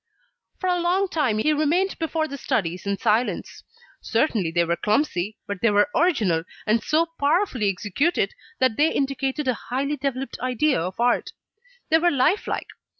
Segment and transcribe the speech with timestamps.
[0.59, 3.61] For a long time, he remained before the studies in silence.
[4.01, 9.47] Certainly they were clumsy, but they were original, and so powerfully executed that they indicated
[9.47, 11.33] a highly developed idea of art.
[11.89, 12.69] They were life like.